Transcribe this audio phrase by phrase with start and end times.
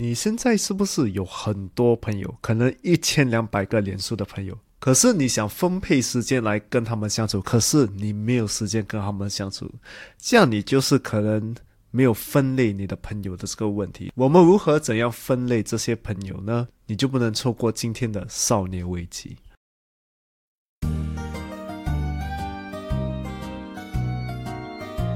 [0.00, 2.32] 你现在是不是有很多朋友？
[2.40, 9.68] 可能一千两百个连数的朋友，可是你想分配时间来跟他们相处，可是你没有时间跟他们相处，
[10.16, 11.52] 这样你就是可能
[11.90, 14.12] 没有分类你的朋友的这个问题。
[14.14, 16.68] 我们如何怎样分类这些朋友呢？
[16.86, 19.36] 你就不能错过今天的少年危机。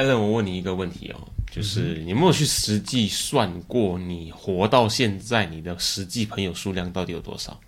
[0.00, 7.60] 艾伦，我问你一个问题哦，就是你有没有去实际算过，你活到现在，你的实际朋友数量到底有多少？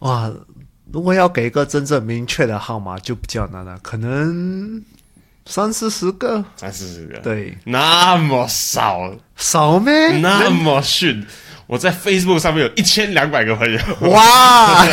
[0.00, 0.28] 哇，
[0.92, 4.82] 如果要给一个真正明确的号码，就比较难了，可能
[5.46, 10.18] 三四十个，三四十个，对，那么少，少咩？
[10.18, 11.24] 那么逊？
[11.68, 13.78] 我在 Facebook 上面有一千两百个朋友，
[14.10, 14.84] 哇！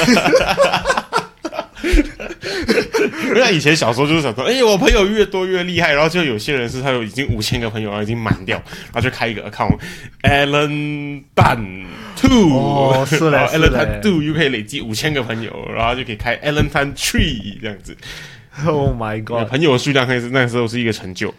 [3.35, 8.57] 因为以前小时候就是想说，哎，我朋友越多越厉害，然后就有些人是他有已经五千个朋友，然后已经满掉，
[8.93, 11.85] 然后就开一个 account，Alan Dan
[12.15, 17.95] Two，哦，是嘞，Alan Dan Two 又可以累积五千个朋友，然后就可以开 Alan Tan Three 这样子。
[18.65, 21.33] Oh my god，朋友的数量可是那时候是一个成就，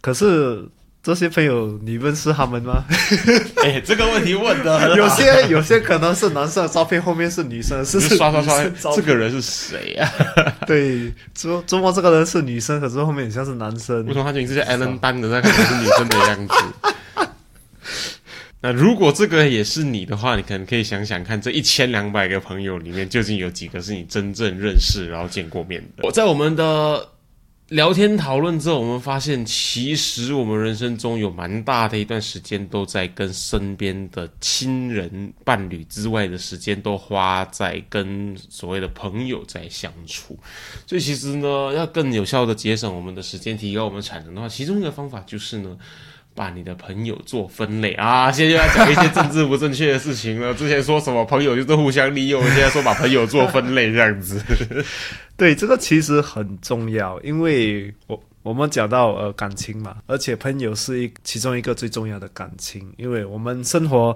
[0.00, 0.66] 可是。
[1.06, 2.82] 这些朋友，你认识他们吗？
[3.62, 10.10] 哎，这个问题问的，有些有些可能是男生的照片，后面是女生，是刷刷刷，这个人是谁啊？
[10.66, 14.04] 对，周周末这个人是女生，可是后面很像是男生。
[14.06, 16.54] 为什么他名字叫 Allen 丹的，那可能是女生的样子？
[18.60, 26.02] 那如果这个也是你的话，你可能可以想想看，这一千两百个朋友里面，究竟有几个是你真正认识，然后见过面的？
[26.02, 27.06] 我在我们的。
[27.68, 40.38] 聊天讨论之后，我们发现，其实我们人生中有蛮大的一段时间都在跟身边的亲人、伴侣之外的时间，都花在跟所谓的朋友在相处。
[40.86, 45.76] 所以，其实呢，要更有效的节省我们的时间，提高我们产能的话，其中一个方法就是呢。
[46.36, 48.30] 把你的朋友做分类啊！
[48.30, 50.52] 现在又要讲一些政治不正确的事情了。
[50.52, 54.38] 之前说什么朋友就是互相利用，现在说把朋友做分类这样子。
[55.34, 64.14] 对，这个其实很重要，因为我我们讲到呃感情嘛，而且朋友是一其中一个最重要的感情，因为我们生活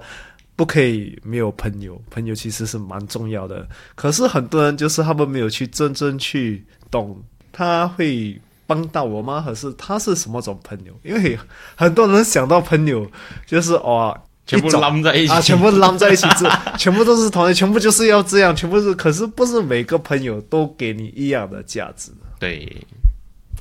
[0.55, 3.67] 不可以没有朋友，朋友其实是蛮重要的。
[3.95, 7.19] 可是很多人就是他们没有去真正去懂，
[7.51, 8.39] 他会。
[8.71, 9.43] 帮到我吗？
[9.45, 10.93] 还是他是什么种朋友？
[11.03, 11.37] 因为
[11.75, 13.05] 很多人想到朋友
[13.45, 14.17] 就是哦，
[14.47, 16.49] 全部拉在一起啊，全部拉在一起，这
[16.79, 18.95] 全部都是同，全部就是要这样，全部是。
[18.95, 22.13] 可是不是每个朋友都给你一样的价值。
[22.39, 22.87] 对，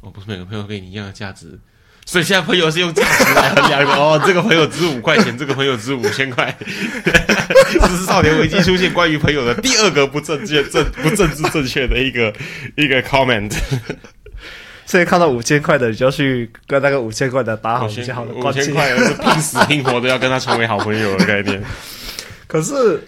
[0.01, 1.59] 我不是每个朋友给你一样的价值，
[2.05, 3.93] 所以现在朋友是用价值来衡量的。
[3.97, 6.55] 哦，这个朋友值五块钱，这个朋友值五千块。
[7.71, 12.33] 这是少年危机出现关于朋友的第二个不正确、正不政治正确的一个
[12.77, 13.51] 一个 comment。
[14.89, 18.59] 所以看到五千块的，你就去跟那个五千块的打好比较好的关系。
[18.61, 21.61] 五千块是拼死拼活的要跟他成为好朋友的概念。
[22.47, 22.99] 可是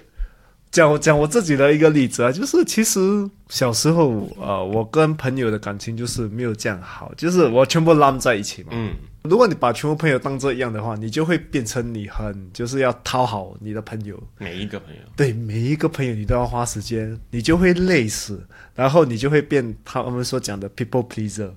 [0.69, 8.69] 讲讲我自己的一个例子啊，就是其实小时候呃，我跟朋友的感情就是没有这样好，就是我全部拉在一起嘛。
[8.73, 8.91] 嗯。
[9.23, 15.01] 如果你把全部朋友当做一样的话，你就会变成你很就是要讨好你的朋友，每一个朋友。
[15.15, 21.49] 对每一个朋友你都要花时间，你就会累死，然后你就会变他们所讲的 people pleaser。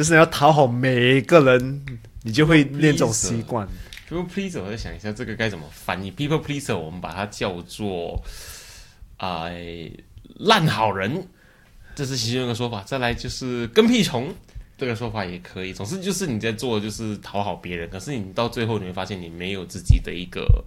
[0.00, 1.84] 就是要讨好每一个人，
[2.22, 3.68] 你就会练这种习惯。
[4.08, 6.10] People pleaser，我在想一下这个该怎么翻译。
[6.10, 8.18] People pleaser，我们把它叫做
[9.18, 9.50] 啊
[10.36, 11.26] 烂好人，
[11.94, 12.82] 这是其中一个说法。
[12.84, 14.34] 再来就是跟屁虫，
[14.78, 15.74] 这个说法也可以。
[15.74, 20.64] 总之就是你在做就是讨好别人，可是你到最后你会发现你没有自己的一个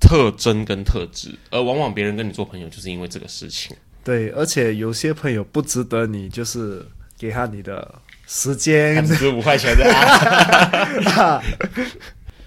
[0.00, 3.76] 特征跟特质，而往往别人跟你做朋友就是因为这个事情。
[4.02, 6.82] 对，而且有些朋友不值得你就是
[7.18, 8.00] 给他你的。
[8.32, 11.42] 时间只五块钱的，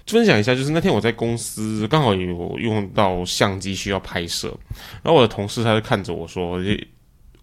[0.06, 4.48] 分享一下，就是那天我在公司刚好有用到相机需要拍摄，
[5.02, 6.58] 然后我的同事他就看着我说。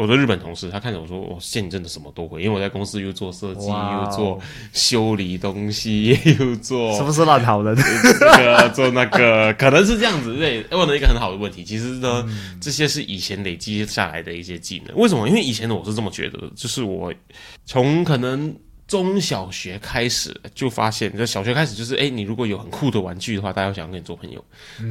[0.01, 4.39] 我的日本同事，他看着我说：“我现真的什么都会，因为我在公司又做设计，又做
[4.73, 7.75] 修理东西， 又做什 么是烂好人？
[7.75, 10.35] 这个做那个，可能是这样子。
[10.37, 11.63] 对，问了一个很好的问题。
[11.63, 12.25] 其实呢，
[12.59, 14.97] 这些是以前累积下来的一些技能。
[14.97, 15.29] 为什么？
[15.29, 17.13] 因为以前的我是这么觉得，就是我
[17.65, 18.55] 从可能。
[18.91, 24.41] 中小学开始就发现，在小学开始就是，哎，你如果有很酷的玩具的话，大家会想要跟你做朋友；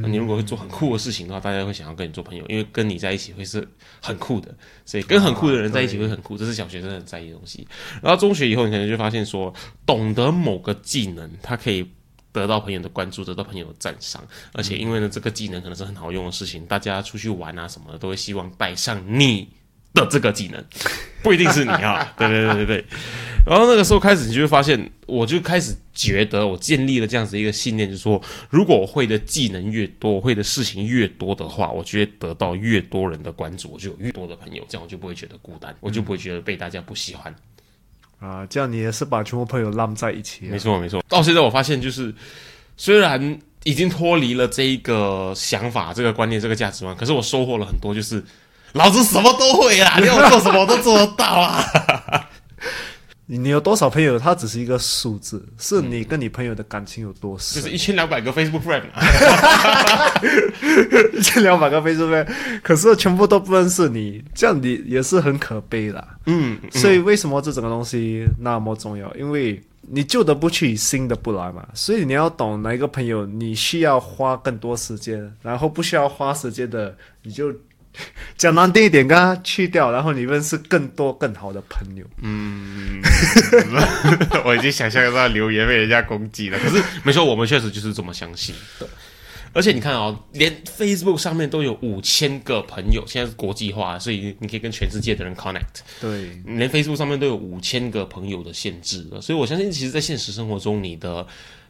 [0.01, 3.63] 那你如果会做很酷的事情的话，大家会想要跟你做朋友，因为跟你在一起会是
[4.01, 4.51] 很酷的，
[4.85, 7.67] 所以跟很酷的人在一起会很酷，这是小学生很在意的东西。
[8.01, 9.53] 然后中学以后，你可能就发现说，
[9.85, 11.87] 懂得某个技能，它可以
[12.31, 19.47] 得到朋友的关注，得到朋友的赞赏，而且因为呢，这个技能可能是很好用的事情，大家出去玩啊什么的，都会希望带上你
[19.93, 20.65] 的这个技能，
[21.21, 22.85] 不一定是你啊，对对对对对。
[23.45, 37.33] 然后那个时候开始，你就会发现，我就开始觉得，我建立了这样子一个信念，就是说，如果我会的技能越多，我会的事情越多的话，我就会得到越多人的关注，我就有越多的朋友，这样我就不会觉得孤单，我就不会觉得被大家不喜欢。
[38.19, 40.45] 啊，这样你也是把全部朋友浪在一起。
[40.45, 41.03] 没错没错。
[41.09, 42.13] 到现在我发现，就是
[42.77, 48.23] 虽然已经脱离了这一个想法、这个观念、这个价值观，可是我收获了很多，就是
[48.73, 52.29] 老子什么都会啊，你要我做什么我都做得到啊。
[53.37, 54.19] 你有多少朋友？
[54.19, 57.61] 它只是一个数字，是你跟你朋友的感情有多深。
[57.61, 58.83] 就是一千两百个 Facebook friend，
[61.17, 62.27] 一千两百个 Facebook friend，
[62.61, 66.07] 可是全部都不认识你，这样你也是很可悲的。
[66.25, 69.13] 嗯，所以为什么这整个东西那么重要？
[69.15, 71.65] 因为你旧的不去，新的不来嘛。
[71.73, 76.93] 所以你要懂哪一个朋友，你需要花更多时间，然后不需要花时间的，
[77.23, 77.53] 你就。
[78.37, 82.05] 讲难听一点，跟他去掉，然后你认识更多更好的朋友。
[82.21, 83.01] 嗯，
[84.45, 86.57] 我已经想象到留言被人家攻击了。
[86.59, 88.87] 可是没错，我们确实就是这么相信的。
[89.53, 95.81] 而且你看哦，连 Facebook 上面都有五千个朋友，现在是国际化，所以你可以跟全世界的人 connect。
[95.99, 99.19] 对，连 Facebook 上面都有五千个朋友的限制了。
[99.19, 101.27] 所以我相信，其实，在现实生活中，你的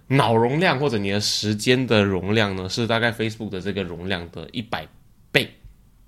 [0.10, 4.88] 脑容量或者你的时间的容量呢，是大概 Facebook 的这个容量的一百
[5.32, 5.52] 倍。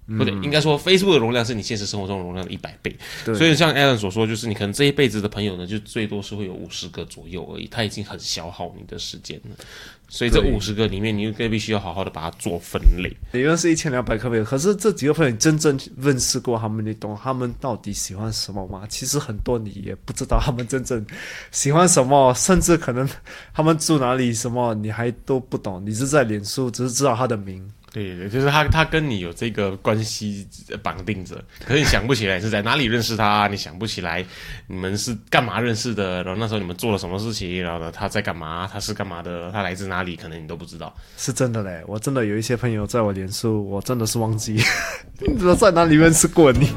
[0.05, 2.94] 不对，应该说，Facebook 的容量是你现实生活中容量的一百倍。
[3.23, 7.67] 所以像 Alan 所说，就是你可能这一辈子的朋友呢，就最多是会有五十个左右而已。
[7.67, 9.55] 他已经很消耗你的时间了。
[10.09, 13.09] 所以这五十个里面，你就必须要好好的把它做分类。
[13.31, 18.83] 理论是一千两百个朋友，可是这几个朋友真正认识过他们，你懂他们到底喜欢什么吗？
[18.88, 21.03] 其实很多你也不知道他们真正
[21.50, 23.09] 喜欢什么，甚至可能
[23.53, 25.81] 他们住哪里什么，你还都不懂。
[25.83, 27.67] 你是在脸书，只是知道他的名。
[27.93, 30.47] 对对，就是他，他跟你有这个关系
[30.81, 34.25] 绑定着，可是你想不起来是在哪里认识他，你想不起来
[34.65, 40.91] 你们是干嘛认识的，然后那时候你们做了什么事情，然后呢他在干嘛，他是干嘛的，他来自哪里，可能你都不知道。
[41.17, 44.53] 是真的嘞，我真的有一些朋友在我脸书，我真的是忘记，
[45.21, 46.69] 你知道在哪里认识过你。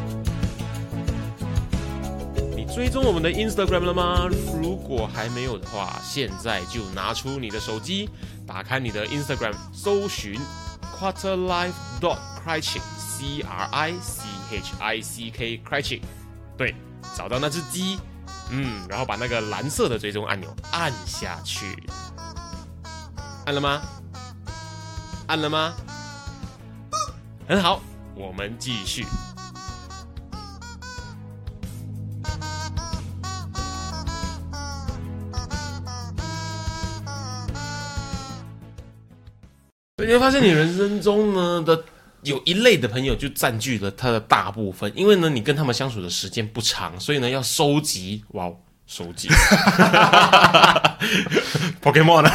[2.54, 4.28] 你追踪我们的 Instagram 了吗？
[4.60, 8.06] 如果还没有的话，现在就拿出你的手机，
[8.46, 10.38] 打开你的 Instagram，搜寻。
[10.98, 16.00] Quarterlife dot Criching C R I C H I C K Criching，
[16.56, 16.74] 对，
[17.14, 17.98] 找到那只鸡，
[18.50, 21.76] 嗯，然后把那个蓝色的追踪按钮按下去，
[23.44, 23.82] 按了吗？
[25.26, 25.74] 按了吗？
[27.48, 27.80] 很好，
[28.14, 29.04] 我们继续。
[40.06, 41.82] 你会发现，你人生中呢的
[42.22, 48.48] 有一类的朋友就占据了他的大部分，因为呢，你跟他们相处的时间不长，所以呢，要收集哇，
[48.86, 49.28] 收集
[51.82, 52.30] Pokemon 呢，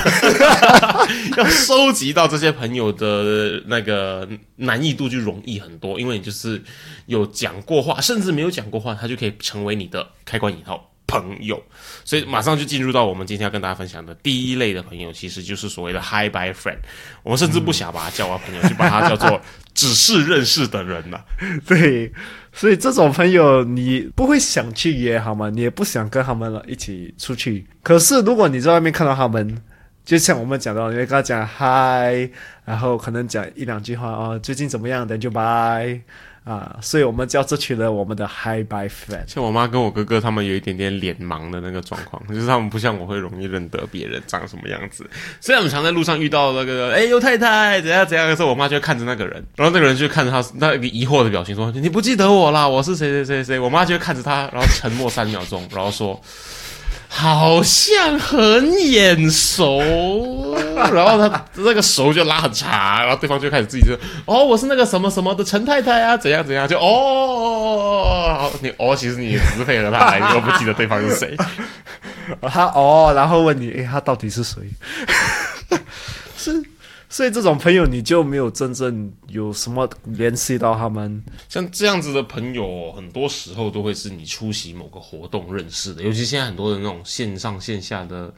[1.37, 6.61] 要收集到这些朋友的那个难易度就容易很多，因为你就是
[7.05, 10.90] 有讲过话，甚至没有讲过话，他就可以成为你的开关引号。
[11.11, 11.61] 朋友，
[12.05, 16.77] 所以马上就进入到我们今天要跟大家分享的第一类的朋友，其实就是所谓的 hi by Friend。
[17.21, 19.41] 我们甚至不想把他叫朋友，就把他叫做
[19.73, 21.25] 只是认识的人了。
[21.67, 22.13] 对，
[22.53, 27.65] 所以这种朋友你不会想去约他们，你也不想跟他们一起出去。
[27.83, 29.61] 可是如果你在外面看到他们，
[30.05, 32.31] 就像我们讲到，你会跟他讲 Hi，
[32.63, 35.05] 然后可能讲一两句话哦，最近怎么样？
[35.05, 36.01] 等就 Bye。
[36.43, 39.27] 啊，所以我们叫这群人我们的 High by Fan。
[39.27, 45.07] 像我妈跟我哥哥他们有一点点脸盲的那个状况，就是他们不像我会容易认得别人长什么样子。
[45.39, 52.67] 虽然我们常在路上遇到那个哎尤太太怎样怎样的时候，我妈就会看着那个人，然后那个人就看着他那个疑惑的表情说：“你不记得我啦？
[52.67, 56.19] 我是谁谁谁谁？”我妈就会看着他，然后沉默三秒钟，然后说。
[57.13, 59.81] 好像很眼熟，
[60.91, 62.69] 然后他那个手就拉很长，
[63.01, 63.93] 然后对方就开始自己就
[64.25, 71.35] 哦，我是那个什么什么的陈太太啊，怎样怎样，就哦，你哦，其实你只是配合他，你都不记得对方是谁，
[72.41, 74.61] 他哦，然后问你，哎，他到底是谁？
[76.37, 76.63] 是。
[77.13, 81.21] 所以这种朋友你就没有真正有什么联系到他们。
[81.49, 88.33] 像这样子的朋友，很多时候都会是你出席某个活动认识的，尤其现在很多的那种线上线下的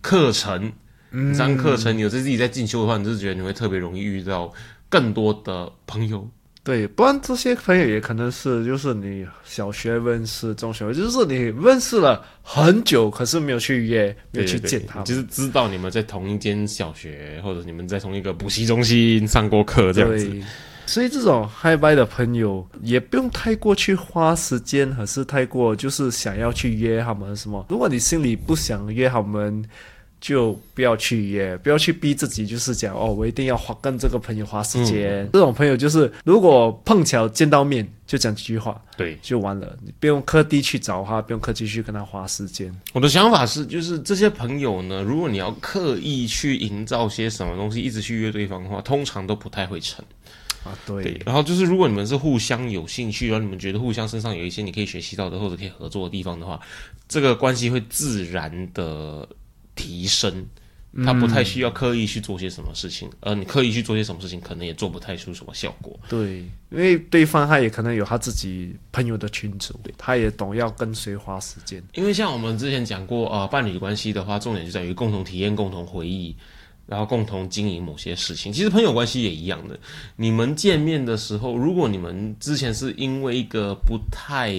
[0.00, 0.72] 课程，
[1.10, 4.52] 嗯这样课程你有自己在进修的话，你就是觉得你会特别容易遇到
[4.88, 6.28] 更多的朋友。
[6.64, 11.34] 对，不然这些朋友也可能是就是你小学认识、中学，就是你
[11.64, 15.04] 认识了很久，可是没有去约，没有去见他们。
[15.06, 20.28] 就是知道你们在同一间小学，或者你们在同一个补习中心上过课这样子。
[20.28, 20.42] 对，
[20.84, 27.64] 所以这种嗨拜的朋友也不用太过去花时间，还是太过就是想要去约他们什么。
[27.70, 29.64] 如果你心里不想约他们，
[30.20, 35.28] 就不要去约，不要去逼自己，就是讲哦，我一定要花跟这个朋友花时间。
[35.32, 42.74] 这种朋友就是，如果碰巧见到面，就讲几句话对，就完了，你不用刻地去找他，不用刻意去跟他花时间。
[42.92, 50.04] 我的想法是，就是这些朋友呢，如果你要刻意去营造些什么东西，一直去约对方的话，通常都不太会成。
[50.64, 56.58] 啊，对，对，然后就是如果你们是互相有兴趣，然后你们觉得互相身上有一些你可以学习到的或者可以合作的地方的话，
[57.06, 59.26] 这个关系会自然的
[59.78, 60.44] 提升。
[61.04, 65.94] 他不太需要刻意去做些什么事情，而你刻意去做些什么事情，可能也做不太出什么效果。
[66.08, 66.38] 对，
[66.70, 71.80] 因为对方他也可能有他自己朋友的群组，他也懂要跟谁花时间。
[71.92, 76.34] 因为像我们之前讲过，呃，伴侣关系的话，重点就在于共同体验、共同回忆，
[76.88, 78.50] 然后共同经营某些事情。
[78.50, 79.78] 其实朋友关系也一样的，
[80.16, 84.52] 你们见面的时候，如果你们之前是因为一个不太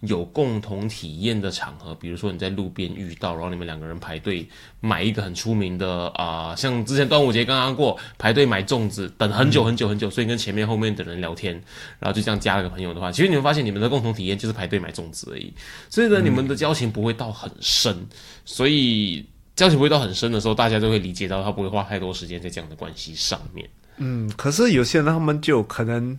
[0.00, 4.46] 有共同体验的场合，比如说你在路边遇到，然后你们两个人排队
[4.80, 11.54] 买一个很出名的啊、像之前端午节刚刚过，排队买粽子，等很久很久很久，所以跟前面后面的人聊天，
[11.98, 15.50] 然后就这样加了个朋友的话，其实你会发现你们的共同体验就是排队买粽子而已。
[15.88, 17.96] 所以呢，你们的交情不会到很深，
[18.44, 19.24] 所以
[19.56, 23.68] 交情不会到很深的时候，大家都会理解到他不会花太多时间在这样的关系上面。
[23.98, 26.18] 嗯，可是有些人他们就可能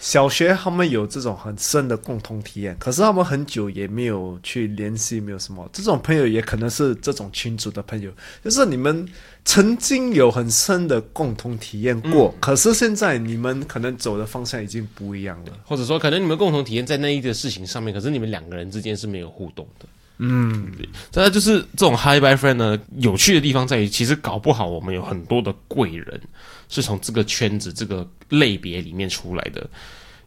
[0.00, 8.10] 小学他们有这种很深的共同体验，可是他们很久也没有去联系，没有什么这种朋友也可能是这种群组的朋友，
[8.42, 9.06] 就是你们
[9.44, 15.52] 曾经有很深的共同体验过，可是现在你们可能走的方向已经不一样了。
[15.64, 19.86] 或者说，可能你们共同体验在那一个事情上面，可是你们两个人之间是没有互动的。
[20.22, 20.70] 嗯，
[21.10, 26.20] 再来就是这种 high by friend 呢，有趣的地方在于，其实搞不好我们有很多的贵人
[26.68, 29.66] 是从这个圈子、这个类别里面出来的。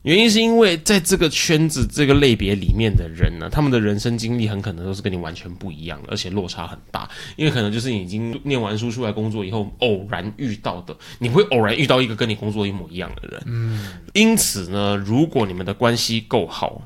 [0.04, 7.10] 原因是因为在这个圈子、这个类别里面的人呢，他们的人生经历很可能都是跟你完全不一样的，而且落差很大。
[7.38, 13.44] 因为可能就是你已经念完书出来工作以后，偶然遇到的，你会偶然遇到一个跟你工作一模一样的人。
[13.46, 16.82] 嗯，因此呢，如果你们的关系够好，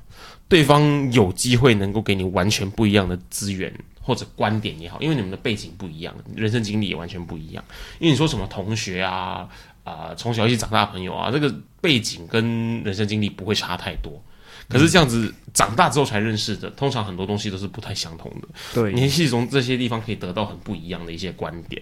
[0.47, 7.63] 对方有机会能够给你完全不一样的资源或者观点也好，因为你们的背景不一样，人生经历也完全不一样。
[7.99, 9.49] 因为你说什么同学啊
[9.87, 14.21] 啊、从小一起长大的朋友啊，这个背景跟人生经历不会差太多。
[14.69, 18.47] 可是这样子长大之后才认识的，通常很多东西都是不太相同的。
[18.73, 21.81] 对，你是从这些地方可以得到很不一样的一些观点，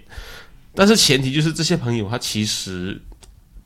[0.75, 3.01] 但是前提就是这些朋友他其实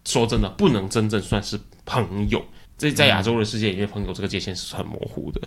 [0.05, 2.41] 说真的不能真正算是朋友。
[2.77, 5.41] 这在亚洲的世界里面，朋友这个界限是很模糊的，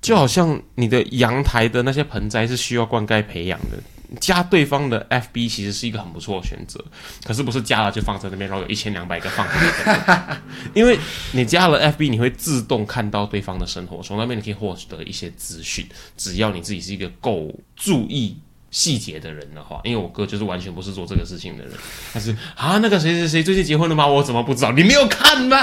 [0.00, 3.76] 就好像你的阳台的那些盆栽是需要灌溉培养的。
[4.20, 6.84] 加对方的 FB 其实是一个很不错的选择，
[7.24, 10.42] 可是不是加了就放在那边，然后有一千两百个放在那边，
[10.74, 10.98] 因为
[11.32, 15.86] 你加了 FB，你会自动看到对方的生活，从那边你可以获得一些资讯。
[16.16, 18.36] 只要你自己是一个够注意
[18.70, 21.72] 细节的人的话，因为我哥就是完全不是做这个事情的人，
[22.12, 24.06] 他是啊那个谁谁谁最近结婚了吗？
[24.06, 24.72] 我怎么不知道？
[24.72, 25.56] 你没有看吗？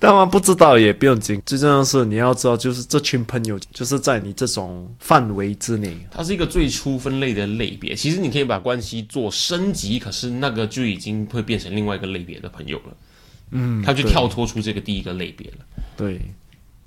[0.00, 5.94] 当然不知道也不用紧，最重要的是你要知道，就是这群朋友就是在你这种范围之内。
[6.10, 12.96] 它是一个最初分类的类别，其实你可以把关系做升级，可是那个就已经会变成另外一个类别的朋友了。
[13.50, 15.58] 嗯，他就跳脱出这个第一个类别了。
[15.96, 16.18] 对，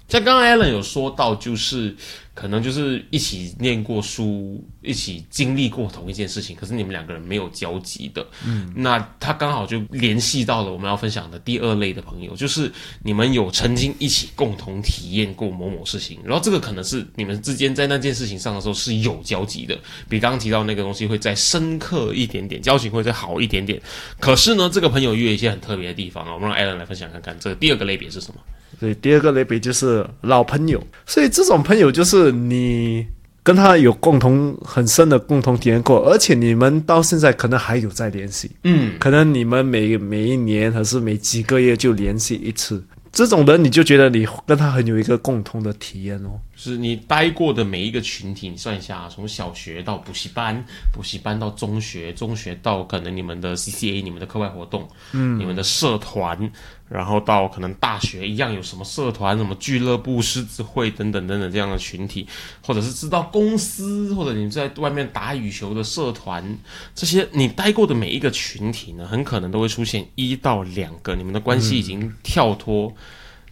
[0.08, 1.96] 像刚刚 Alan 有说到，就是
[2.36, 8.24] 可能就是一起念过书，一起经历过同一件事情，可是你们两个人没有交集的。
[8.46, 19.76] 嗯，那他刚好就联系到了我们要分享的第二类的朋友，就是你们有曾经一起共同体验过某某事情，然后这个可能是你们之间在那件事情上的时候是有交集的，
[20.08, 23.82] 比刚刚提到那个东西会再深刻一点点，交情会再好一点点。
[24.20, 28.40] 可是呢，这个朋友又有一些很特别的地方啊，我们让 Alan 来分享看看，这个第二个类别是什么？
[28.84, 33.08] 对，第二个类别就是老朋友，所以这种朋友就是你
[33.42, 42.84] 跟他有共同很深的共同体验过，而且你们到现在可能还有在联系，嗯，可能你们每每一年还是每几个月就联系一次。
[43.14, 46.32] 这种人你就觉得你跟他很有一个共同的体验哦。
[46.56, 56.52] 就是你待过的每一个群体，你算一下，从小学到补习班，补习班到中学，中学到可能你们的 CCA、你们的课外活动，嗯，你们的社团，
[56.94, 62.28] 然后到可能大学一样有什么社团、什么俱乐部、狮子会等等等等这样的群体，
[62.64, 66.58] 或者是知道公司，或者你在外面打羽球的社团，
[66.94, 72.94] 这些你待过的每一个群体呢，很可能都会出现一到两个，你们的关系已经跳脱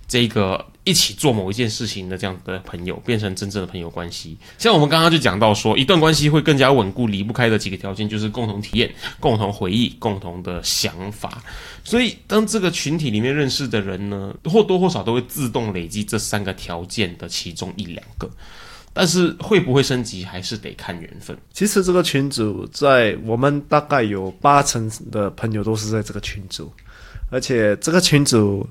[0.07, 0.67] 这个。
[0.83, 4.35] 一起做某一件事情的这样的朋友，变成真正的朋友关系。
[4.57, 11.43] 像我们刚刚就讲到说，一段关系会更加稳固，离不开的几个条件就是共同体验、共同回忆、共同的想法。
[11.83, 18.27] 所以，当这个群体里面认识的人呢，或多或少都会自动累积这三个条件的其中一两个。
[18.91, 21.37] 但是，会不会升级，还是得看缘分。
[21.53, 26.71] 其实，这个群组在我们大概有八成的朋友都是在这个群组，
[27.29, 28.67] 而且这个群组。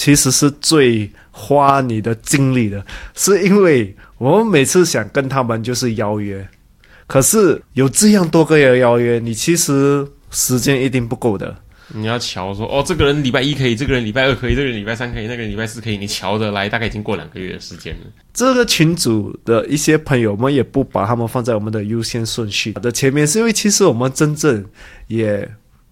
[0.00, 2.82] 其实是最花你的精力的，
[3.14, 6.48] 是因为我们每次想跟他们就是邀约，
[7.06, 11.54] 可是有这样多个人邀约，你其实时间一定不够的。
[11.88, 18.06] 你要瞧说，哦，这个人礼拜一可以，这个人礼拜二可以，这个人礼拜三可以，那个人礼拜四可以，你瞧得来，大概已经过两个月的时间了。
[18.32, 24.64] 这个群组的一些朋友，们也不把他们放在我们的优先顺序的前面，是因为其实我们真正
[25.08, 25.46] 也。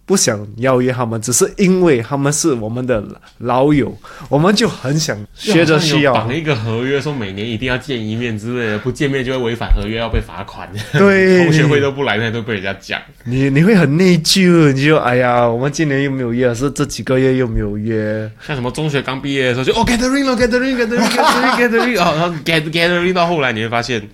[0.08, 3.04] 不想邀约他们，只是因为他们是我们的
[3.40, 3.94] 老友，
[4.30, 10.66] 我们就很想学着需要绑一个合约，说每年一定要见一面之类的，不见面就会违反合约，要被罚款。
[10.94, 12.98] 对，同学会都不来，那都被人家讲。
[13.24, 18.30] 你你会很内疚，你就哎呀，我们今年又没有约，是这几个月又没有约。
[18.46, 24.08] 像什么中学刚毕业的时候，就哦 gathering 了，gathering gathering gathering gathering，哦，然后 get gathering 到后来，你会发现。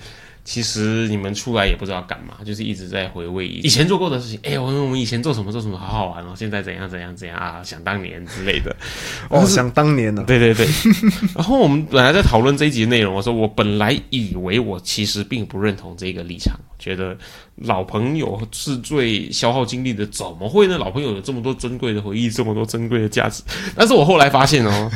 [0.45, 4.39] 其实你们出来也不知道干嘛，就是一直在回味以前做过的事情。
[4.43, 7.63] 哎，我们我们以前做什么做什么好好玩哦，现在怎样怎样怎样啊？
[7.65, 8.77] 想当年之类的。
[9.31, 10.23] 哦，想当年呢？
[10.27, 10.67] 对对对。
[11.35, 17.17] 然后我们本来在讨论这一集的内容，我说我本来以为我其实并不认同这个立场，觉得
[17.57, 20.77] 老朋友是最消耗精力的，怎么会呢？
[20.77, 23.43] 老朋友有这么多珍贵的回忆，这么多珍贵的价值。
[23.75, 24.91] 但是我后来发现哦。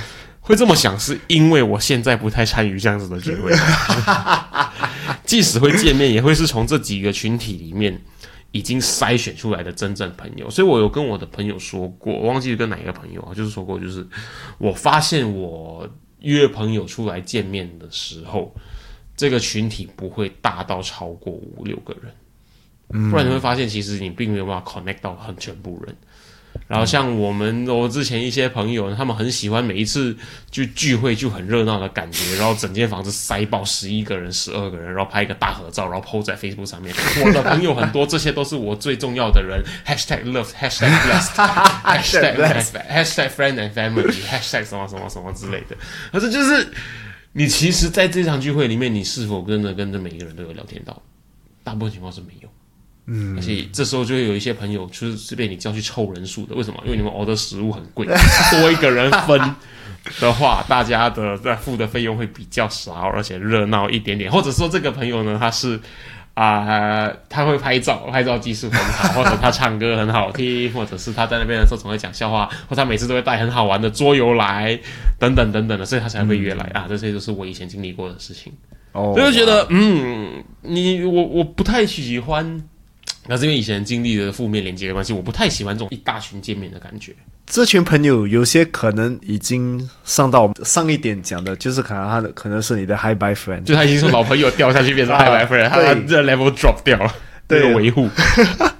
[0.48, 3.52] 会这么想，是因为我现在不太参与这样子的聚会，
[5.26, 8.00] 即使会见面，也会是从这几个群体里面
[8.50, 10.48] 已经筛选出来的真正朋友。
[10.48, 14.06] 所以我有跟我的朋友说过，我忘记跟哪一个朋友啊，就是说过，就是
[14.56, 15.86] 我发现我
[16.20, 18.54] 约朋友出来见面的时候，
[19.14, 25.94] 这个群体不会大到超过五六个人，不然你会发现，其实你并没有办法 connect 到很全部人。
[26.66, 30.16] 然后像我们我之前一些朋友，他们很喜欢每一次
[30.50, 36.94] 就聚会就很热闹的感觉，然后整间房子塞爆十一个人、十二个人，然后拍一个大合照，然后 po 在 Facebook 上面。
[37.24, 39.62] 我的朋友很多，这些都是我最重要的人。
[39.86, 41.34] Hashtag love, Hashtag blessed,
[41.84, 42.36] Hashtag
[42.88, 45.76] Hashtag friend and family, Hashtag 什么什么什么之类的。
[46.12, 46.68] 可是就是
[47.32, 51.02] 你其实在这场聚会里面，你是否真的跟着每一个人都有聊天到？
[51.64, 52.48] 大部分情况是没有。
[53.10, 56.54] 嗯，而且这时候就会有一些朋友，就是被你叫去凑人数的。
[56.54, 56.78] 为什么？
[56.84, 58.06] 因为你们熬的食物很贵，
[58.52, 59.40] 多一个人分
[60.20, 64.30] 的话，大家的在付的费用会比较少，而且热闹一点点。
[64.30, 65.80] 或者说这个朋友呢，他是
[66.34, 74.78] 啊，他会拍照，拍照技术很好， 或者他唱歌很好听，或者是他在那边的时候总会讲笑话，或他每次都会带很好玩的桌游来，
[75.18, 76.84] 等等等等的，所以他才会约来啊。
[76.86, 78.52] 这些都是我以前经历过的事情，
[78.92, 82.62] 哦，所以就觉得嗯，你我我不太喜欢。
[83.28, 87.14] 那是因为以前经历的负面连接的关系，我不太喜欢这种一大群见面的感觉。
[87.46, 97.14] 这群朋友有些可能已经上到上一点讲的，就是可能他的可能是你的 high bye friend，就他已经从老朋友掉下去变成 high bye friend，他这 level drop 掉了，
[97.48, 98.08] 这个维护。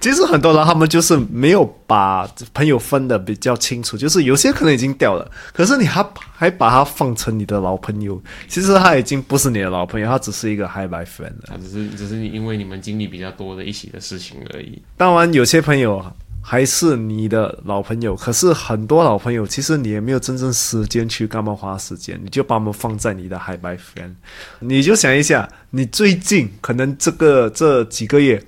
[0.00, 14.80] 其实很多人他们就是没有把朋友分的比较清楚，就是有些可能已经掉了，可是你还还把他放成你的老朋友，其实他已经不是你的老朋友，他只是一个 high bye friend 了，只是只是因为你们经历比较多的一起的事情而已。
[14.96, 16.04] 当然，有些朋友
[16.40, 24.14] 还是你的老朋友，可是很多老朋友其实你也没有真正时间去干嘛花时间，你就把他们放在你的 high bye friend，
[24.60, 28.40] 你就想一下，你最近可能这个这几个月。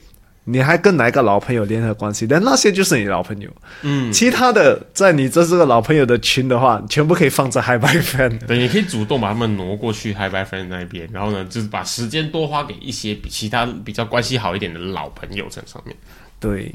[0.44, 2.26] 你还跟哪一个老朋友联合关系？
[2.26, 3.50] 但那些就是你老朋友。
[3.82, 8.46] 嗯，其他的在你这是个老朋友的群的话，全部可以放在 Hi Bye Friend。
[8.46, 15.94] 对，你可以主动把他们挪过去 Hi Bye Friend 那边，然后呢，就是把时间多花给一些比其他比较关系好一点的老朋友在上面。
[16.40, 16.74] 对，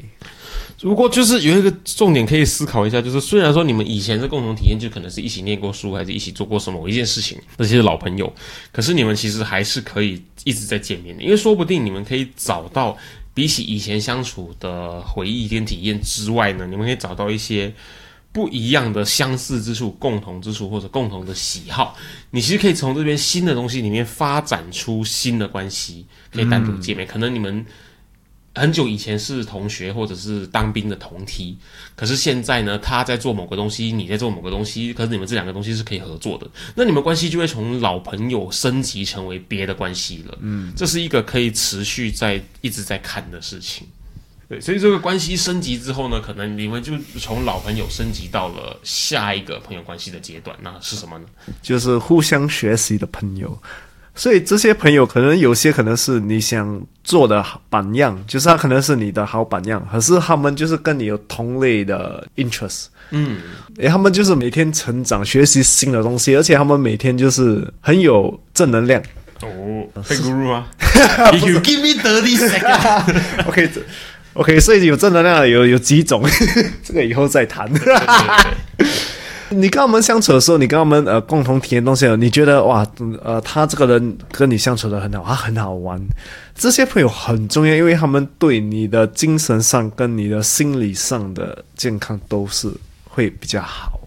[0.80, 8.32] 如果就是有一个重点可以思考一下，就是虽然说你们以前的共同体验，就可能是一起念过书，还是一起做过什么某一件事情，这些老朋友，
[8.72, 12.96] 可是你们其实还是可以一直在见面的，因为说不定你们可以找到。
[13.36, 17.70] 比起以前相处的回忆跟体验之外呢，你们可以找到一些
[18.32, 21.94] 不一样的相似之处、共同之处或者共同的喜好，
[22.30, 27.06] 你其实可以从这边新的东西里面发展出新的关系，可以单独见面。
[27.06, 27.66] 可能你们
[28.56, 31.56] 很久以前是同学，或者是当兵的同梯，
[31.94, 40.38] 可是现在呢，他在做某个东西，你在做某个东西，可是你们这两个东西是可以合作的，那你们关系就会从老朋友升级成为别的关系了。
[40.40, 43.86] 嗯，这是一个可以持续在一直在看的事情。
[44.48, 51.26] 对，所以这个关系升级之后呢，可能你们就从老朋友升级到了下一个朋友关系的阶段，那是什么呢？
[51.60, 53.60] 就是互相学习的朋友。
[54.16, 63.38] 所以这些朋友可能有些可能是你想做的榜样，就是他可能是你的好榜样，可是他们就是跟你有同类的 interest，嗯，
[63.76, 69.00] 诶，他们就是每天成长，学习新的东西，而且他们每天就是很有正能量。
[69.42, 73.82] 哦，被 guru 吗？If you give me thirty seconds，OK， 这
[74.32, 76.24] OK，所以有正能量的有有几种，
[76.82, 77.70] 这个以后再谈。
[77.70, 77.94] 对对
[78.78, 78.86] 对。
[79.50, 82.86] 你跟他们相处的时候，你跟他们呃共同体验东西，你觉得哇，
[83.22, 86.00] 呃，他这个人跟你相处的很好，他很好玩。
[86.54, 92.70] 这些朋友很重要，因为他们对你的精神上跟你的心理上的健康都是
[93.04, 94.00] 会比较好。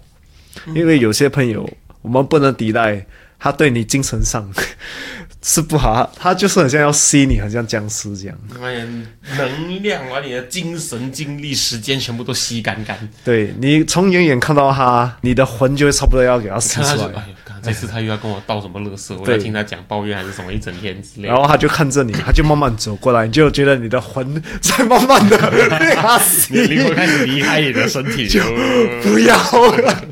[0.76, 1.70] 因为有些朋友
[2.02, 3.06] 我们不能抵赖，
[3.40, 4.50] 他对你精神上
[5.42, 8.38] 是不好，他他就是很像要吸你，很像僵尸这样。
[9.38, 12.98] 能量、把你的精神、精力、时间全部都吸干干。
[13.24, 16.98] 对你从远远看到他，你的魂就会差不多要给他吸出来哎。
[17.06, 17.14] 呦，
[17.62, 21.30] 这次他又要跟我倒什么乐色，我对要听他讲抱怨还是什么一整天之类的。
[21.30, 29.36] 然后他就看着你，他就慢慢走过来，你就觉得你的魂在慢慢的被他吸 你的灵魂开始离开你的身体， 就呃不要
[29.78, 30.04] 了。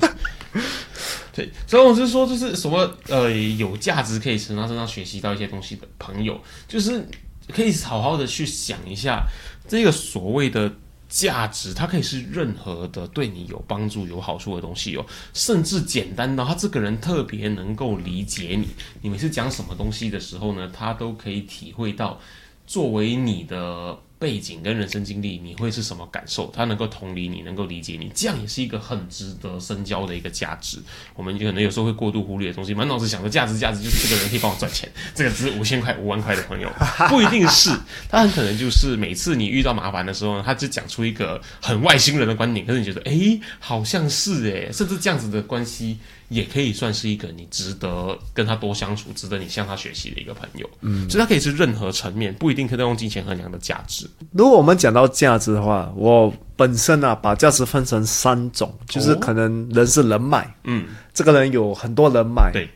[1.37, 7.07] 对，所以我是说，就是什么呃，有价值可以从他身上学习到一些东西的朋友，就是
[7.53, 9.23] 可以好好的去想一下
[9.67, 10.73] 这个所谓的
[11.07, 18.69] 价值，它可以是任何的对你有帮助、有好处的东西哦，甚至简单到他这个人特别能够理解你，
[19.03, 22.19] 你每次讲什么东西的时候呢，他都可以体会到
[22.65, 23.95] 作为你的。
[24.19, 26.51] 背景跟人生经历，你会是什么感受？
[26.55, 30.79] 他能够同理你，能够理解你，这样也是一个很值得深交的一个价值。
[31.15, 36.71] 我们可能有时候会过度忽略的东西，满脑子想着价值，价值就是这个人可以帮我赚钱，这个值五千块、五万块的朋友，
[37.09, 37.69] 不一定是。
[38.09, 45.97] 他很可能就是每次你遇到麻烦的时候，他就讲出一个很外星人的观点，可是你觉得，诶，好像是诶，甚至这样子的关系。
[46.29, 50.69] 也可以算是一个你值得跟他多相处、值得你向他学习的一个朋友。
[50.81, 54.06] 嗯，所以他可以是任何层面，不一定可以用金钱衡量的价值。
[54.31, 62.69] 如果我们讲到价值的话，我本身啊把价值分成三种，就是可能人是人脉，嗯，这个人有很多人脉，对，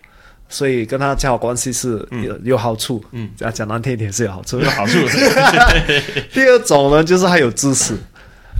[0.49, 4.59] 所以跟他交好关系是有、有好处，嗯，讲讲难听一点是有好处。
[4.59, 4.97] 有好处。
[6.33, 7.95] 第二种呢，就是他有知识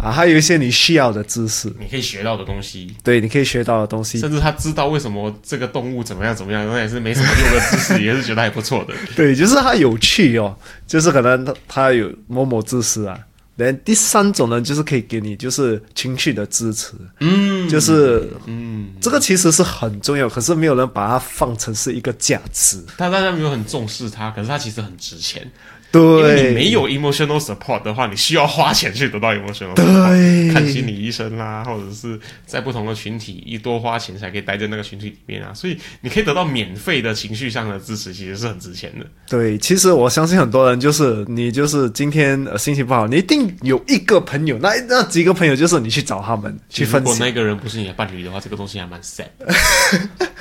[0.02, 8.94] 啊，还有一些你需要的知识，你可以学到的东西，对，你可以学到的东西，甚至他知道为什么这个动物怎么样怎么样，那也是没什么用的知识， 也是觉得还不错的。
[9.16, 13.18] 对，就是他有趣哦，就是可能他他有某某知识啊。
[13.58, 22.84] 然第三种呢，就是可以给你就是情绪的支持，嗯，就是嗯，这个其实是很重要，可是没有人把它放成是一个价值。
[22.98, 25.48] 他大家没有很重视它，可是它其实很值钱。
[25.94, 39.06] 因为对，你没有 emotional support 的话，你需要花钱去得到 emotional support，对看心理医生啦，或者是在不同的群体一多花钱才可以待在那个群体里面啊，所以你可以得到免费的情绪上的支持，其实是很值钱的。
[39.28, 47.12] 对，其实我相信很多人就是你就是今天、呃、心情不好，你一定有一个朋友，那那几个朋友就是你去找他们去分析。
[47.12, 49.28] 如果那个人不是你的伴侣的话，这个东西还蛮 sad。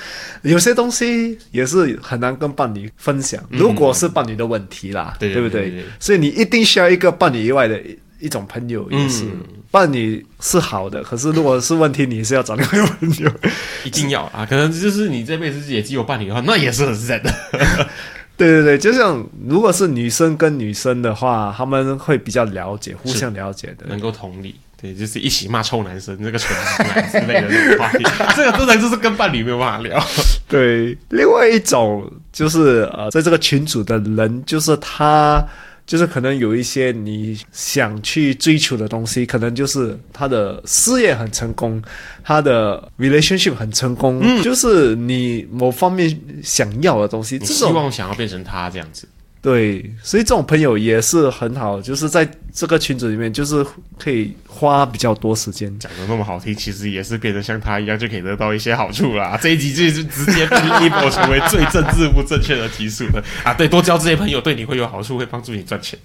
[0.43, 9.41] 有些东西也是很难跟伴侣分享，如果是伴侣的问题啦，对对不对所以你一定需要一个伴侣以外的一一种朋友，也是、嗯
[9.73, 13.31] 伴侣是好的，可是如果是问题，你是要找另外一个朋友。
[13.87, 17.33] 一定要啊，可能就是你这辈子也只有伴侣的话，那也是很 sad 的。
[18.37, 23.87] 对对对，就像如果是女生跟女生的话，他们会比较了解，互相了解的。
[23.87, 24.57] 能够同理。
[24.81, 28.03] 对，就是一起骂臭男生，这个蠢直男之类的话题，
[28.35, 30.03] 这个真的就是跟伴侣没有办法聊。
[30.49, 35.45] 对，另外一种就是呃，在这个群组的人，就是他，
[35.87, 41.83] 就是可能有一些你想去追求的东西，可能就是他的事业很成功，
[42.25, 49.07] 他的 relationship 很成功，就是你某方面想要的东西，你希望想要变成他这样子，
[49.43, 53.65] 对，所以这种朋友也是很好，就是在这个群组里面，就是
[53.99, 55.77] 可以花比较多时间。
[55.79, 59.39] 讲的那么好听，其实也是变得像他一样，就可以得到一些好处啦。
[59.41, 63.55] 这一集就是直接被 label 成为最政治不正确的集数了啊！
[63.55, 65.99] 对，多交这些朋友对你会有好处，会帮助你赚钱。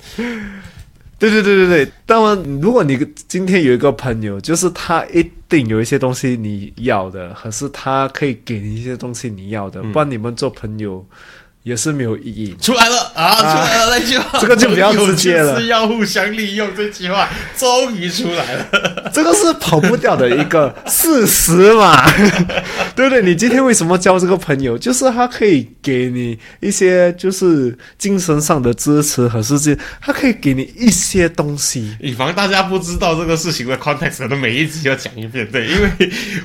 [1.18, 11.06] 对对对对对对，当然，如果你今天有一个朋友，就是他一定有一些东西你要的，可是他可以给你一些东西你要的，不然你们做朋友
[11.66, 12.56] 也是没有意义。
[12.62, 13.36] 出来了啊！
[13.38, 19.10] 出来了那句话， 这个就比较直接了是要互相利用这句话终于出来了。
[19.12, 22.08] 这个是跑不掉的一个事实嘛，
[22.96, 23.24] 对不对？
[23.24, 24.78] 你今天为什么交这个朋友？
[24.78, 31.98] 就是他可以给你一些就是精神上的支持和世界，他可以给你一些东西。
[32.00, 35.50] 以防大家不知道这个事情的 context，可能每一集要讲一遍。
[35.52, 35.90] 对，因为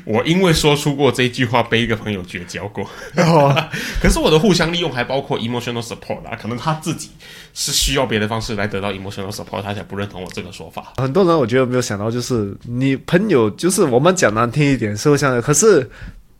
[0.06, 2.88] 我因为说出过这句话，被一个朋友绝交过。
[3.16, 3.54] 哦，
[4.00, 7.10] 可是我的互相利用还包括 emotional support 啊，可能他自己
[7.52, 10.92] 是需要别的方式来得到 emotional support，他才不认同我这个说法。
[10.98, 15.90] 很多人我觉得没有想到，就是你朋友，就是我们讲难听一点，是会像，可是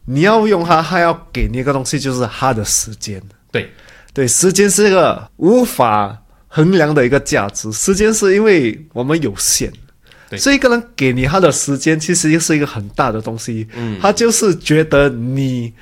[0.04, 3.20] 你要用他，他要给你一个东西，就是他的时间。
[3.50, 3.68] 对，
[4.14, 9.72] 对，时间是一个无法衡量的一个价值，时间是因为我们有限。
[10.28, 13.66] 对所以一个人给你他的时间，其实是一个很大的东西。
[13.74, 15.72] 嗯他就是觉得你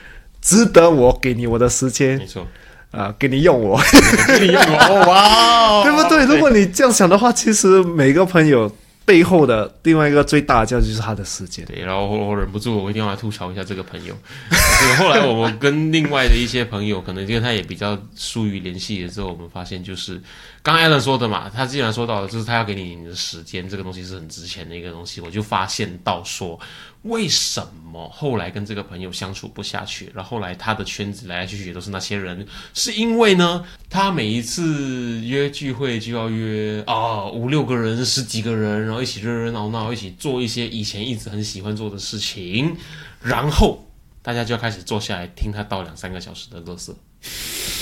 [0.41, 2.47] 值得我给你我的时间没错，
[2.91, 3.81] 啊、给你用我。
[4.27, 5.25] 给你用我，哇
[5.69, 6.25] 哦， 对不对？
[6.25, 8.71] 如果你这样想的话，其实每个朋友
[9.05, 11.65] 背后的另外一个最大的价值就是他的时间。
[11.67, 14.15] 对，然后我我忍不住，我一定要来吐槽一下这个朋友。
[14.51, 20.21] 就 是后来我们跟另外的一些朋友，可能跟他也比较疏于联系的时候，我们发现就是
[20.63, 26.59] 刚刚 Alan 说的嘛，他既然说到了，就是他要给你你的时间，这个东西是很值钱的一个东西，我就发现到说，
[27.03, 42.77] 为什么后来跟这个朋友相处不下去，然后来他的圈子来来去去都是那些人，是因为呢，他每一次约聚会就要约啊五六个人、十几个人，然后一起热热闹闹，一起做一些以前一直很喜欢做的事情，
[43.23, 43.87] 然后
[44.21, 46.95] 大家就要开始坐下来听他倒两三个小时的乐色。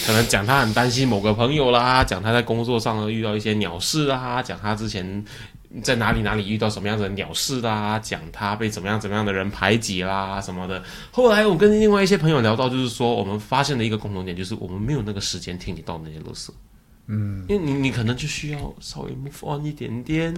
[0.07, 5.25] 可能讲他很担心某个朋友啦，讲他在工作上遇到一些鸟事啊，讲他之前
[5.83, 10.83] 在哪里哪里遇到什么样子的鸟事啦，讲他被怎么样怎么样的人排挤啦什么的。
[11.11, 16.53] 后来我跟另外一些朋友聊到，就是说我们发现了一个共同点，就是我们没有那个时间听你到那些乐色。
[17.09, 20.35] 嗯，因为你你可能就需要稍微 move on 一点点，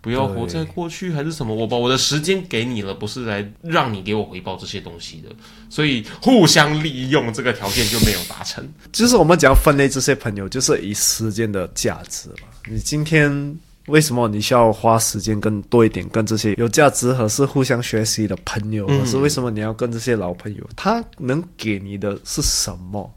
[0.00, 1.52] 不要活在过去还是什么。
[1.52, 5.30] 我把我的时间给你了，不是来让你给我回报这些东西的，
[5.68, 8.64] 所以互相利用这个条件就没有达成。
[8.92, 12.46] 就是我们只要分类这些朋友，就是以时间的价值嘛。
[12.70, 18.86] 你今天为什么你需要花时间更多一点跟这些有价值和是互相学习的朋友？
[18.86, 20.64] 可是为什么你要跟这些老朋友？
[20.76, 23.12] 他能给你的是什么？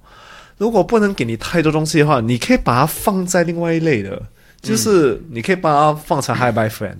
[0.57, 4.21] 如果不能给你太多东西的话，你可以把它放在另外一类的，
[4.61, 6.97] 就是你可以把它放成 hi bye friend。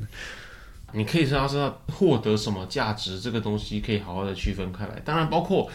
[0.91, 1.47] 你可以知道
[1.91, 5.01] 获得什么价值，这个东西可以好好的区分开来。
[5.03, 5.67] 当然，包括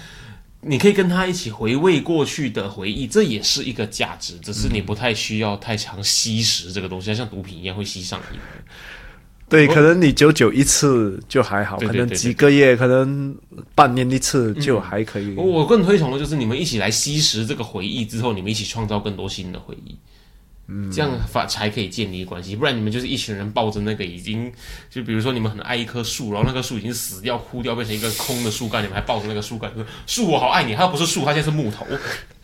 [0.62, 4.38] 你可以跟他一起回味过去的回忆，这也是一个价值。
[4.42, 8.38] 只是你不太需要太常吸食这个东西，像毒品一样会吸上瘾。
[9.48, 13.34] 对，可能你久久一次就还好，可能几个月，可能
[13.74, 15.34] 半年一次就还可以。
[15.34, 19.96] 我我更推崇的就是你们一起来吸食这个回忆之后，你们一起创造更多新的回忆。
[20.72, 24.52] 嗯，这样法才可以建立关系，不然你们就是一群人抱着那个已经，
[24.88, 31.84] 就比如说你们很爱一棵树，然后那棵树已经死掉、枯掉，变成一个空的树干，你们还抱着那个树干说“树我好爱你”，它又不是树，它现在是木头，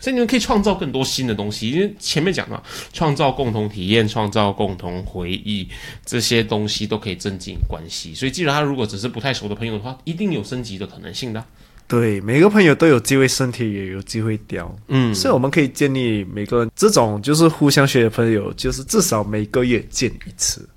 [0.00, 1.70] 所以你们可以创造更多新的东西。
[1.70, 2.60] 因为前面讲了，
[2.92, 5.68] 创造共同体验、创造共同回忆，
[6.04, 8.12] 这些东西都可以增进关系。
[8.12, 11.44] 所以，既然他如果只是不太熟的朋友的话，一定有升级的可能性的。
[11.88, 20.68] 对，每个朋友都有机会身体也有机会掉，嗯，所以我们可以建立每个人这种就是互相学的朋友，就是至少每个月见一次，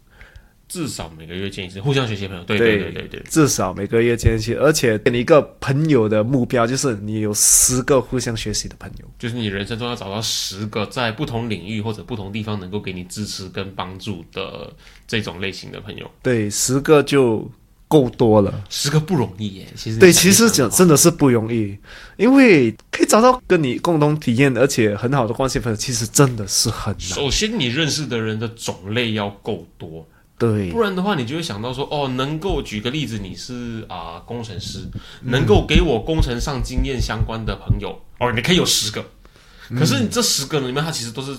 [0.68, 2.44] 至少每个月见一次，互相学习的朋友。
[2.44, 9.06] 对对对对对，至少每个月见一次，而且给你一个朋友的目标，就是你有十个互相学习的朋友。
[9.18, 14.72] 就是你人生中要找到十个在不同领域或者不同地方能够给你支持跟帮助的
[15.08, 17.50] 这种类型的朋友，对，十个就
[17.90, 18.64] 够多了。
[18.70, 19.68] 十个不容易耶。
[19.76, 21.78] 其实对，其实讲真的是不容易，
[22.16, 27.02] 因为可以找到跟你共同体验而且很好的关系朋友，其实真的是很难。
[27.02, 34.80] 首先你认识的人的种类要够多，对不然的话你就会想到说，哦，能够举个例子，你是啊、工程师，
[35.24, 39.04] 能够给我工程上经验相关的朋友，哦，你可以有十个，
[39.78, 41.36] 可是你这十个里面，他其实都是。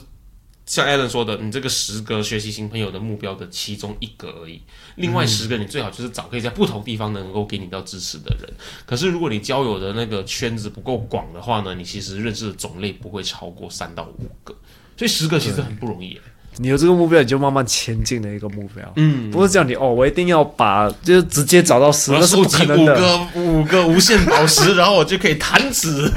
[0.66, 4.62] 像 Alan 说的，你这个十个学习型朋友的目标的其中一个而已，
[4.96, 8.48] 另外十个你最好就是找可以在不同地方能够给你到支持的人。
[8.86, 14.54] 可是如果你交友的那个圈子不够广的话呢，你其实认识的种类不会超过三到五个，
[14.96, 16.20] 所以十个其实很不容易耶。
[16.60, 18.84] 你有这个目标，你就慢慢前进的一个目标。
[18.96, 22.94] 嗯，不是叫你哦，我一定要把就是直接找到十，我要那是不收集五可能的。
[22.94, 26.10] 个五个无限宝石， 然后我就可以弹指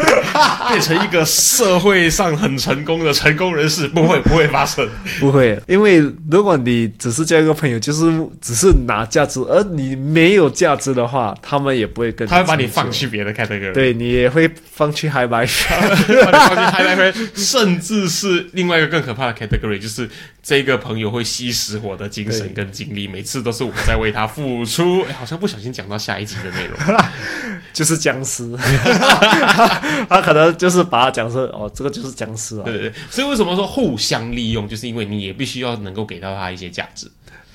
[0.67, 3.87] 变成一个社会上很成功的成功人士。
[3.87, 4.87] 不会，不会发生。
[5.19, 15.47] 不会，因为如果你只是交一个朋友，就是只是拿价值，而你没有价值的话，他们也不会跟 他会把你放去别的 category，，对你也会放去嗨白。
[15.69, 20.09] 把你放去 high level，甚至是另外一个更可怕的 category，就是
[20.41, 25.01] 这个朋友会吸食我的精神跟精力，每次都是我在为他付出。
[25.03, 26.77] 哎，好像不小心讲到下一集的内容。
[27.71, 28.51] 就是僵尸，
[30.07, 32.63] 他可能就是把他讲说哦，这个就是僵尸啊。
[32.65, 37.09] 对对对，所以为什么说互相利用，就是因为你也必须要能够给到他一些价值。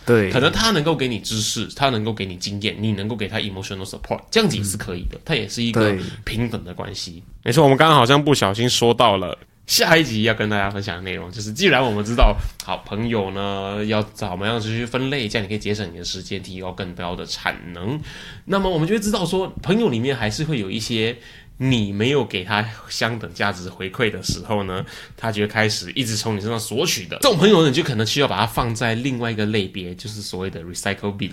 [0.06, 7.22] 对可能他能够给你知识，他能够给你经验，你能够给他 emotional support，这样子也是可以的，它也是一个平等的关系。
[7.44, 9.38] 没错，我们刚刚好像不小心说到了。
[9.68, 18.00] 下一集要跟大家分享的内容就是，既然我们知道好朋友呢要怎么样子去分类，这样你可以节省你的时间，提高更高的产能，
[18.46, 21.14] 那么我们就会知道说，朋友里面还是会有一些
[21.58, 24.84] 你没有给他相等价值回馈的时候呢，
[25.16, 27.18] 他就会开始一直从你身上索取的。
[27.20, 31.32] 这种朋友呢，你就可能需要把它放在另外一个类别，就是所谓的 recycle bin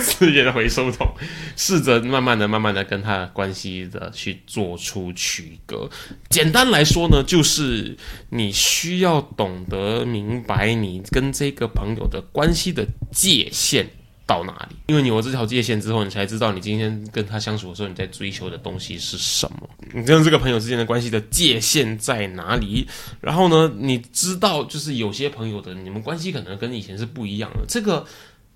[0.00, 1.06] 资源回收桶，
[1.56, 5.90] 试着慢慢的、慢慢的跟他的关系的去做出区隔。
[6.30, 7.96] 简单来说呢，就是
[8.30, 13.90] 你需要懂得明白你跟这个朋友的关系的界限。
[14.26, 14.76] 到哪里？
[14.86, 19.68] 因为你有这条界限之后，你才知道你今天跟他相处的时候，你在追求的东西是什么。
[19.92, 22.86] 你跟这个朋友之间的关系的界限在哪里？
[23.20, 27.64] 然后呢，你知道，就是有些朋友的你们关系可能跟以前是不一样的。
[27.68, 28.04] 这个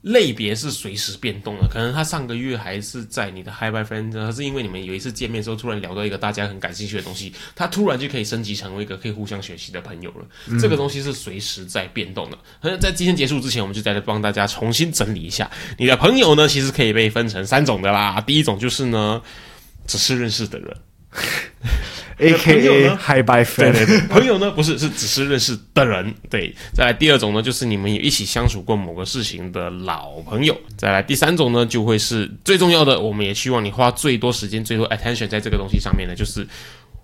[0.03, 10.25] 类别是随时变动的，可能他上个月还是在你的 Hi Bye Friend，他是因为你们有一次见面的时候，突然聊到一个大家很感兴趣的东西，他突然就可以升级成为一个可以互相学习的朋友了。
[10.61, 12.39] 这个东西是随时在变动的。
[12.63, 18.21] 那在今天结束之前，我们就再来帮大家重新整理一下，你的朋友呢，其实可以被分成三种的啦。
[18.21, 19.21] 第一种就是呢，
[19.87, 20.77] 只是认识的人。
[22.19, 26.55] ，A 朋 K 友 A 呢 Hi Bye 对 Friend，对对，朋友呢不是是只是认识的人，对。
[26.75, 30.57] 再来第二种呢，就是你们有一起相处过某个事情的老朋友。
[30.77, 36.47] 再来第三种呢，就会是最重要的，我们也希望你花最多时间、最多 attention 在这个东西上面呢，就是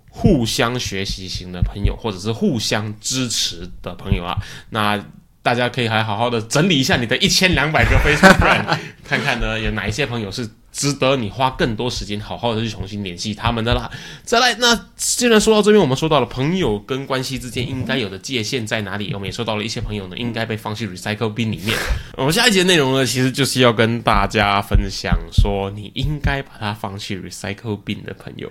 [0.08, 4.36] 互相学习型的朋友，或者是互相支持的朋友啊。
[4.70, 5.02] 那
[5.42, 13.90] 大家可以还好好的整理一下你的一千两百个 Facebook friend，看看呢有哪一些朋友是值得你花更多时间好好的去重新联系他们的啦。
[14.24, 21.76] 再来，那既然说到这边，我们说到了朋友跟关系之间应该有的界限在哪里，我们也说到了一些朋友呢应该被放弃 recycle bin 里面。
[22.16, 28.50] 我们下一节内容呢，其实就是要跟大家分享说，你应该把它放弃 recycle bin 的朋友。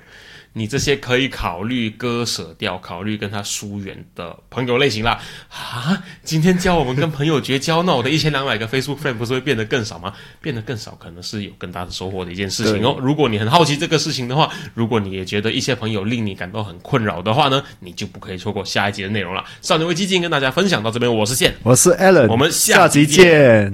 [0.54, 5.20] 你这些可以考虑割舍掉、考虑跟他疏远的朋友类型啦。
[5.50, 10.14] 啊，今天教我们跟朋友绝交，那我的一千两百个 Facebook friend 不是会变得更少吗？
[10.42, 12.98] 变得更少，可能是有更大的收获的一件事情哦。
[13.00, 19.44] 如果你很好奇这个事情的话，如果你也觉得一些朋友令你感到很困扰的话呢，你就不可以错过下一集的内容了。
[19.62, 21.56] 少年危机今天跟大家分享到这边，我是线。
[21.64, 23.74] 我是 Alan，我们下集见